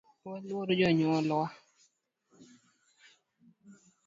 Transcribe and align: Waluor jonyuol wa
Waluor 0.25 0.69
jonyuol 0.79 1.27
wa 1.37 1.45